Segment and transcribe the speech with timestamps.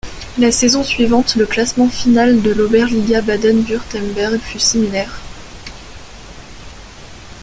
[0.39, 5.21] La saison suivante, le classement final de l'Oberliga Baden-Württemberg fut similaire.